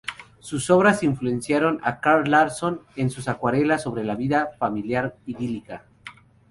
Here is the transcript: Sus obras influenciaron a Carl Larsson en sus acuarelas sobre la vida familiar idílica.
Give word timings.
Sus 0.39 0.71
obras 0.71 1.03
influenciaron 1.03 1.79
a 1.83 1.99
Carl 1.99 2.27
Larsson 2.31 2.81
en 2.95 3.11
sus 3.11 3.27
acuarelas 3.27 3.83
sobre 3.83 4.03
la 4.03 4.15
vida 4.15 4.49
familiar 4.57 5.15
idílica. 5.27 5.85